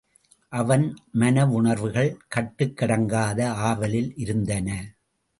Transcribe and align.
அவன் 0.49 0.85
மனவுணர்வுகள் 1.13 2.09
கட்டுக் 2.27 2.73
கடங்காத 2.79 3.45
ஆவலில் 3.47 4.15
இருந்தன. 4.15 4.69